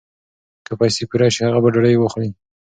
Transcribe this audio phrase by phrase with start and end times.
[0.65, 2.29] که پیسې پوره شي هغه به ډوډۍ واخلي.